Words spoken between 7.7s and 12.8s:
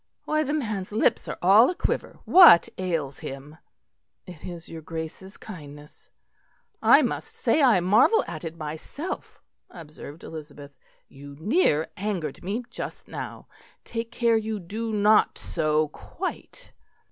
marvel at it myself," observed Elizabeth. "You near angered me